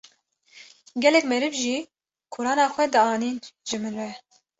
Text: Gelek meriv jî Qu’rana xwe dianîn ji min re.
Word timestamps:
Gelek 1.03 1.25
meriv 1.31 1.53
jî 1.63 1.77
Qu’rana 2.33 2.67
xwe 2.73 2.85
dianîn 2.93 3.37
ji 3.67 3.77
min 3.81 3.93
re. 3.99 4.11